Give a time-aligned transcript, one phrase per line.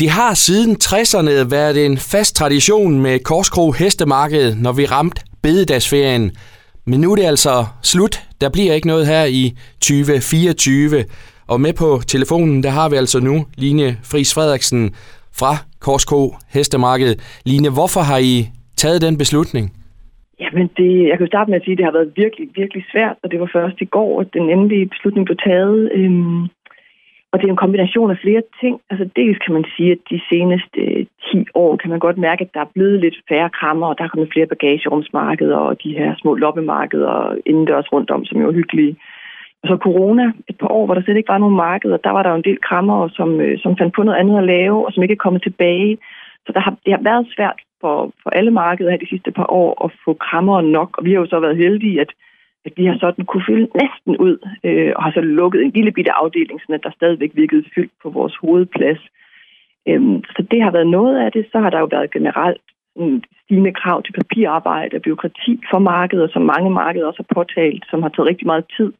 [0.00, 6.24] Det har siden 60'erne været en fast tradition med Korskro Hestemarked, når vi ramte bededagsferien.
[6.90, 7.54] Men nu er det altså
[7.92, 8.14] slut.
[8.40, 9.44] Der bliver ikke noget her i
[9.80, 11.04] 2024.
[11.52, 14.82] Og med på telefonen, der har vi altså nu Line Friis Frederiksen
[15.40, 15.52] fra
[15.84, 16.20] Korsko
[16.54, 17.12] Hestemarked.
[17.50, 18.34] Line, hvorfor har I
[18.82, 19.66] taget den beslutning?
[20.42, 23.16] Jamen, det, jeg kan starte med at sige, at det har været virkelig, virkelig svært,
[23.22, 25.80] og det var først i går, at den endelige beslutning blev taget.
[25.98, 26.42] Øhm,
[27.34, 28.80] og det er en kombination af flere ting.
[28.90, 32.42] Altså dels kan man sige, at de seneste øh, 10 år kan man godt mærke,
[32.44, 35.96] at der er blevet lidt færre krammer, og der er kommet flere bagagerumsmarkeder og de
[35.98, 38.96] her små loppemarkeder indendørs rundt om, som jo er hyggelige.
[39.62, 42.22] Og så corona, et par år, hvor der slet ikke var nogen markeder, der var
[42.22, 44.92] der jo en del krammer, som, øh, som fandt på noget andet at lave, og
[44.92, 45.98] som ikke er kommet tilbage.
[46.46, 49.46] Så der har, det har været svært for, for alle markeder her de sidste par
[49.48, 52.10] år at få krammer nok, og vi har jo så været heldige, at
[52.66, 55.92] at vi har sådan kunne fylde næsten ud, øh, og har så lukket en lille
[55.92, 59.02] bitte afdeling, så der stadigvæk virkede fyldt på vores hovedplads.
[59.88, 61.46] Øhm, så det har været noget af det.
[61.52, 62.62] Så har der jo været generelt
[62.96, 67.84] en stigende krav til papirarbejde og byråkrati for markedet, som mange markeder også har påtalt,
[67.90, 68.92] som har taget rigtig meget tid.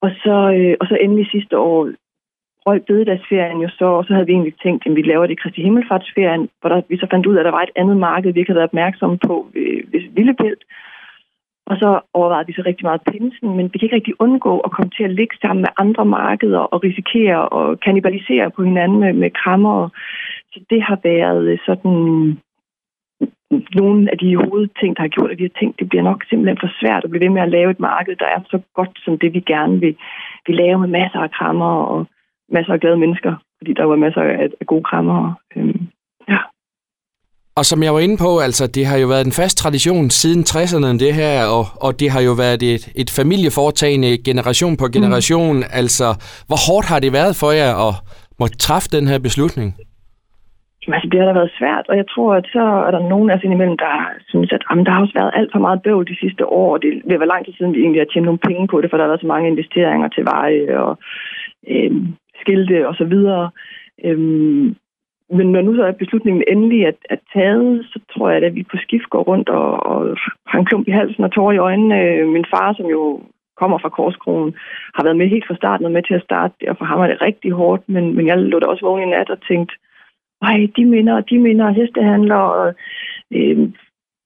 [0.00, 1.90] Og så, øh, og så endelig sidste år
[2.66, 5.42] røg bededagsferien jo så, og så havde vi egentlig tænkt, at vi laver det i
[5.42, 8.32] Kristi Himmelfartsferien, hvor der, vi så fandt ud af, at der var et andet marked,
[8.32, 10.62] vi ikke havde været opmærksomme på ved, ved Lillebælt.
[11.70, 14.70] Og så overvejede vi så rigtig meget pinsen, men vi kan ikke rigtig undgå at
[14.70, 19.12] komme til at ligge sammen med andre markeder og risikere at kanibalisere på hinanden med,
[19.12, 19.88] med krammer.
[20.52, 21.96] Så det har været øh, sådan
[23.80, 26.24] nogle af de hovedting, der har gjort, at vi har tænkt, at det bliver nok
[26.24, 28.94] simpelthen for svært at blive ved med at lave et marked, der er så godt
[29.04, 29.96] som det, vi gerne vil,
[30.46, 32.06] vil lave med masser af krammer og
[32.48, 35.34] masser af glade mennesker, fordi der var masser af, af gode krammer.
[35.56, 35.86] Øhm.
[37.60, 40.42] Og som jeg var inde på, altså det har jo været en fast tradition siden
[40.52, 45.56] 60'erne det her, og, og det har jo været et, et familieforetagende generation på generation.
[45.56, 45.78] Mm.
[45.80, 46.08] Altså,
[46.48, 47.94] hvor hårdt har det været for jer at
[48.40, 49.68] måtte træffe den her beslutning?
[50.80, 53.30] Jamen, altså, det har da været svært, og jeg tror, at så er der nogen
[53.30, 53.94] af os indimellem, der
[54.32, 56.82] synes, at jamen, der har også været alt for meget bøvl de sidste år, og
[56.82, 58.96] det vil være lang tid siden, vi egentlig har tjent nogle penge på det, for
[58.96, 60.92] der har været så mange investeringer til veje og
[61.74, 61.92] øh,
[62.40, 63.44] skilte og så videre.
[64.08, 64.66] Øhm,
[65.36, 68.62] men når nu så er beslutningen endelig at, at taget, så tror jeg, at vi
[68.62, 72.24] på skift går rundt og, og har en klump i halsen og tårer i øjnene.
[72.24, 73.20] Min far, som jo
[73.60, 74.54] kommer fra Korskronen,
[74.94, 77.00] har været med helt fra starten og med til at starte det, og for ham
[77.00, 79.74] er det rigtig hårdt, men, men jeg lå da også vågen i nat og tænkte,
[80.42, 82.74] ej, de minder, de minder hestehandler, og
[83.34, 83.58] øh,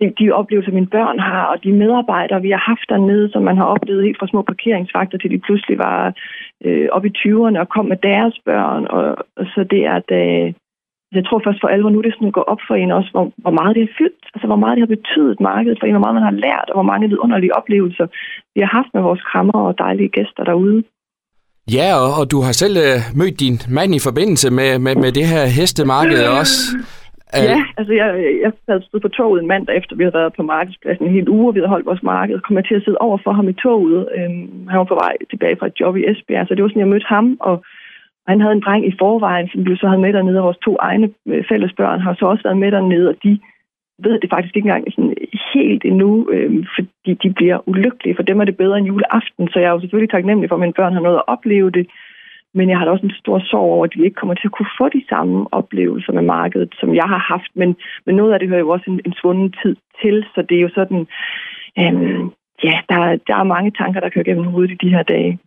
[0.00, 3.56] de, de oplevelser, mine børn har, og de medarbejdere, vi har haft dernede, som man
[3.56, 6.14] har oplevet helt fra små parkeringsvagter, til de pludselig var
[6.64, 10.10] øh, oppe i 20'erne og kom med deres børn, og, og så det er, at
[10.22, 10.52] øh,
[11.16, 13.54] jeg tror først for alvor nu, det sådan går op for en også, hvor, hvor
[13.58, 16.18] meget det har fyldt, altså hvor meget det har betydet markedet for en, hvor meget
[16.18, 18.06] man har lært, og hvor mange vidunderlige oplevelser
[18.54, 20.78] vi har haft med vores krammer og dejlige gæster derude.
[21.78, 25.10] Ja, og, og du har selv øh, mødt din mand i forbindelse med, med, med
[25.18, 26.58] det her hestemarked også.
[27.34, 28.08] Ja, altså jeg,
[28.44, 31.28] jeg havde stået på toget en mandag efter, vi havde været på markedspladsen en hel
[31.28, 33.32] uge, og vi havde holdt vores marked, og kom jeg til at sidde over for
[33.32, 34.08] ham i toget.
[34.16, 36.84] Øhm, han var på vej tilbage fra et job i Esbjerg, så det var sådan,
[36.84, 37.56] jeg mødte ham, og
[38.28, 40.76] han havde en dreng i forvejen, som vi så havde med dernede, og vores to
[40.80, 43.38] egne øh, fællesbørn har så også været med dernede, og de
[43.98, 45.14] ved det faktisk ikke engang sådan
[45.54, 48.16] helt endnu, øh, fordi de bliver ulykkelige.
[48.16, 50.60] For dem er det bedre end juleaften, så jeg er jo selvfølgelig taknemmelig for, at
[50.60, 51.86] mine børn har noget at opleve det.
[52.54, 54.52] Men jeg har da også en stor sorg over, at de ikke kommer til at
[54.52, 57.50] kunne få de samme oplevelser med markedet, som jeg har haft.
[57.54, 60.56] Men, men noget af det hører jo også en, en svunden tid til, så det
[60.56, 61.06] er jo sådan...
[61.78, 62.20] Øh,
[62.64, 65.38] ja, der, der er mange tanker, der kører gennem hovedet i de her dage.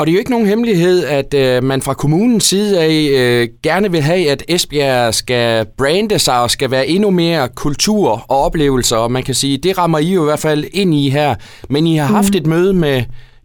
[0.00, 3.42] Og det er jo ikke nogen hemmelighed, at øh, man fra kommunens side af øh,
[3.68, 8.38] gerne vil have, at Esbjerg skal brande sig og skal være endnu mere kultur og
[8.46, 8.96] oplevelser.
[9.04, 11.30] Og man kan sige, det rammer I jo i hvert fald ind i her.
[11.74, 12.18] Men I har mm.
[12.18, 12.96] haft et møde med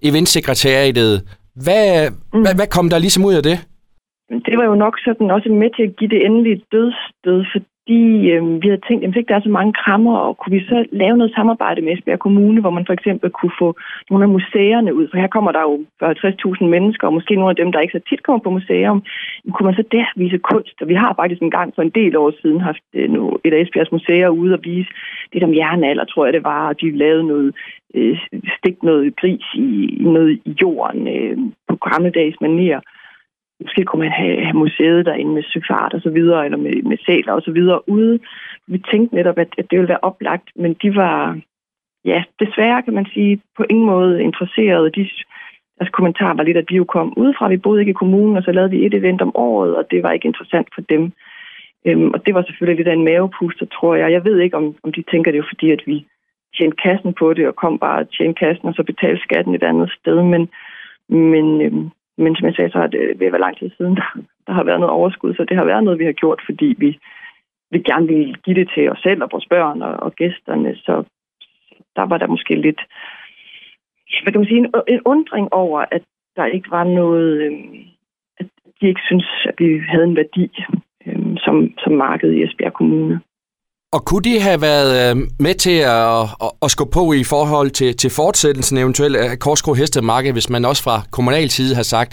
[0.10, 1.14] eventsekretariatet.
[1.66, 1.86] Hvad,
[2.34, 2.42] mm.
[2.44, 3.58] hvad, hvad kom der ligesom ud af det?
[4.48, 8.02] Det var jo nok sådan også med til at give det endelige dødsstød, for de,
[8.34, 11.18] øh, vi havde tænkt, at der er så mange krammer, og kunne vi så lave
[11.18, 13.70] noget samarbejde med Esbjerg Kommune, hvor man for eksempel kunne få
[14.10, 17.56] nogle af museerne ud, for her kommer der jo 50.000 mennesker, og måske nogle af
[17.56, 19.04] dem, der ikke så tit kommer på museum,
[19.54, 22.18] kunne man så der vise kunst, og vi har faktisk en gang for en del
[22.18, 23.10] år siden haft øh,
[23.46, 24.90] et af Esbjergs museer ude og vise
[25.34, 27.56] det om jernalder, tror jeg det var, og de lavede noget,
[27.96, 28.18] øh,
[28.58, 32.80] stik noget gris i, noget i jorden øh, på gammeldags manier.
[33.62, 36.98] Måske kunne man have, have museet derinde med psykfart og så videre, eller med, med
[37.06, 38.20] sæler og så videre ude.
[38.68, 41.40] Vi tænkte netop, at, at det ville være oplagt, men de var,
[42.06, 44.90] ja, desværre kan man sige, på ingen måde interesserede.
[44.90, 45.10] De,
[45.80, 47.48] deres kommentar var lidt, at vi jo kom udefra.
[47.48, 50.04] Vi boede ikke i kommunen, og så lavede vi et event om året, og det
[50.04, 51.12] var ikke interessant for dem.
[51.86, 54.12] Øhm, og det var selvfølgelig lidt af en mavepuster, tror jeg.
[54.12, 56.06] Jeg ved ikke, om, om de tænker det jo fordi, at vi
[56.58, 59.64] tjente kassen på det, og kom bare og tjente kassen, og så betalte skatten et
[59.64, 60.24] andet sted.
[60.24, 60.50] Men,
[61.10, 63.96] men, øhm, men som jeg sagde, så er det ved at være lang tid siden.
[64.48, 67.00] der har været noget overskud, så det har været noget, vi har gjort, fordi vi,
[67.72, 71.04] vi gerne vil give det til os selv og vores børn og, og gæsterne, så
[71.96, 72.82] der var der måske lidt,
[74.24, 76.04] hvad kan man sige, en, en undring over, at
[76.36, 77.54] der ikke var noget, øh,
[78.38, 78.46] at
[78.82, 80.52] de ikke synes, at vi havde en værdi
[81.06, 83.22] øh, som, som marked i Esbjerg Kommune.
[83.96, 85.14] Og kunne de have været øh,
[85.46, 89.72] med til at, at, at skubbe på i forhold til, til fortsættelsen eventuelt af Korskro
[89.80, 92.12] Hestemarked, hvis man også fra kommunal side har sagt,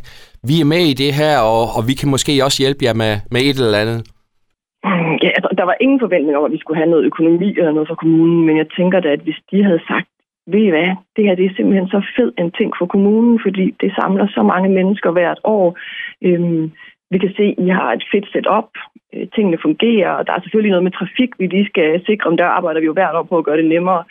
[0.49, 3.13] vi er med i det her, og, og vi kan måske også hjælpe jer med,
[3.35, 4.01] med et eller andet?
[4.89, 7.73] Mm, ja, altså, der var ingen forventning om, at vi skulle have noget økonomi eller
[7.77, 10.09] noget fra kommunen, men jeg tænker da, at hvis de havde sagt,
[10.53, 13.67] ved I hvad, det her det er simpelthen så fed en ting for kommunen, fordi
[13.81, 15.67] det samler så mange mennesker hvert år.
[16.29, 16.65] Øhm,
[17.13, 18.71] vi kan se, at I har et fedt setup,
[19.15, 22.37] øh, tingene fungerer, og der er selvfølgelig noget med trafik, vi lige skal sikre, om
[22.37, 24.03] der arbejder vi jo hvert år på at gøre det nemmere.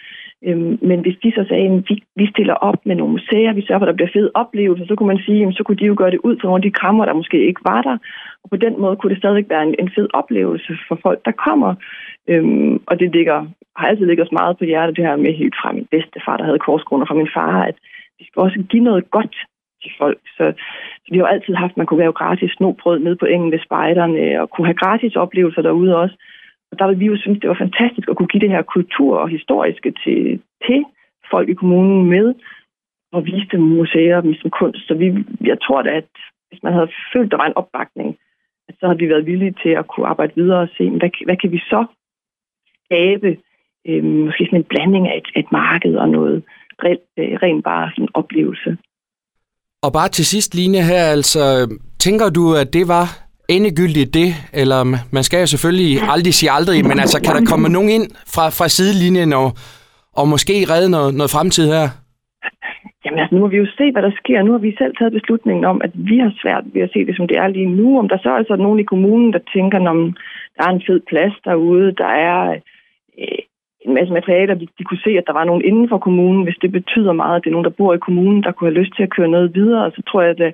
[0.48, 3.80] Øhm, men hvis de så sagde, at vi, stiller op med nogle museer, vi sørger
[3.80, 5.96] for, at der bliver fede oplevelser, så kunne man sige, at så kunne de jo
[5.98, 7.98] gøre det ud for nogle af de krammer, der måske ikke var der.
[8.44, 11.76] Og på den måde kunne det stadig være en, fed oplevelse for folk, der kommer.
[12.28, 13.38] Øhm, og det ligger,
[13.78, 16.44] har altid ligget os meget på hjertet, det her med helt fra min bedstefar, der
[16.44, 17.76] havde korskroner fra min far, at
[18.20, 19.36] vi skal også give noget godt
[19.84, 20.20] til folk.
[20.38, 20.54] Så,
[21.04, 23.52] så vi har jo altid haft, at man kunne lave gratis snobrød nede på engen
[23.52, 26.16] ved spejderne, og kunne have gratis oplevelser derude også.
[26.72, 29.18] Og der ville vi jo synes, det var fantastisk at kunne give det her kultur
[29.18, 30.86] og historiske til, til
[31.32, 32.34] folk i kommunen med,
[33.12, 34.88] og vise dem museer og vise dem kunst.
[34.88, 35.08] Så vi,
[35.42, 36.10] jeg tror da, at
[36.50, 38.18] hvis man havde følt, der var en opbakning,
[38.68, 41.38] at så havde vi været villige til at kunne arbejde videre og se, hvad, hvad
[41.38, 41.86] kan vi så
[42.86, 43.38] skabe?
[43.88, 46.44] Øh, måske sådan en blanding af et, et marked og noget
[46.84, 48.78] rent, øh, rent bare sådan en oplevelse.
[49.86, 51.44] Og bare til sidst, Line her, altså,
[52.00, 53.06] tænker du, at det var
[53.50, 54.30] endegyldigt det,
[54.62, 54.80] eller
[55.16, 58.46] man skal jo selvfølgelig aldrig sige aldrig, men altså, kan der komme nogen ind fra,
[58.58, 59.50] fra sidelinjen og,
[60.20, 61.88] og måske redde noget, noget fremtid her?
[63.04, 64.44] Jamen altså, nu må vi jo se, hvad der sker.
[64.44, 67.16] Nu har vi selv taget beslutningen om, at vi har svært ved at se det,
[67.18, 68.00] som det er lige nu.
[68.00, 70.00] Om der så altså er altså nogen i kommunen, der tænker, om
[70.58, 72.40] der er en fed plads derude, der er
[73.86, 76.44] en masse materialer, de, de kunne se, at der var nogen inden for kommunen.
[76.44, 78.80] Hvis det betyder meget, at det er nogen, der bor i kommunen, der kunne have
[78.82, 80.54] lyst til at køre noget videre, så tror jeg, at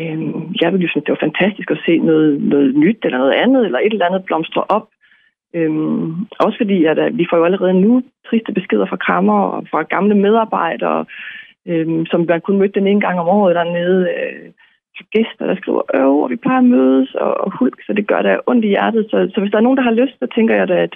[0.00, 0.18] øh,
[0.62, 3.78] jeg ville synes, det var fantastisk at se noget, noget nyt eller noget andet, eller
[3.78, 4.86] et eller andet blomstre op.
[5.54, 9.66] Øhm, også fordi, at, at vi får jo allerede nu triste beskeder fra krammer og
[9.70, 11.04] fra gamle medarbejdere,
[11.66, 14.08] øhm, som man kun mødte den en gang om året dernede.
[14.10, 14.50] Øh,
[15.16, 18.22] gæster, der skriver øv, og vi plejer at mødes og, og hulk, så det gør
[18.22, 19.06] da ondt i hjertet.
[19.10, 20.94] Så, så hvis der er nogen, der har lyst, så tænker jeg da, at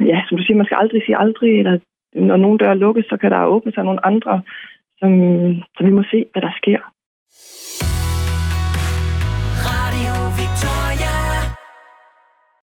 [0.00, 1.78] ja, som du siger, man skal aldrig sige aldrig, eller
[2.14, 4.42] når nogle døre lukkes, så kan der åbne sig nogle andre,
[4.98, 5.10] som,
[5.76, 6.80] så vi må se, hvad der sker.